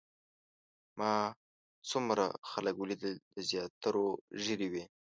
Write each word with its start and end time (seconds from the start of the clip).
ما 0.99 1.11
څومره 1.89 2.25
خلک 2.51 2.75
ولیدل 2.77 3.13
د 3.33 3.35
زیاترو 3.49 4.07
ږیرې 4.43 4.67
وې. 4.73 4.85